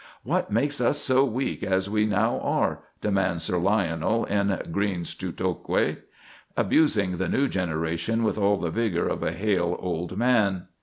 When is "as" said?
1.61-1.87